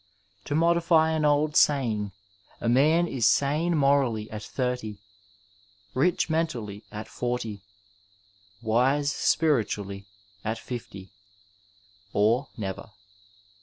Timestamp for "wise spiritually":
8.63-10.07